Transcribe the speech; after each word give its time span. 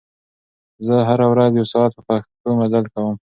زه 0.85 0.95
هره 1.09 1.25
ورځ 1.31 1.51
یو 1.59 1.67
ساعت 1.73 1.91
په 1.95 2.01
پښو 2.07 2.49
مزل 2.59 2.85
کوم. 2.93 3.15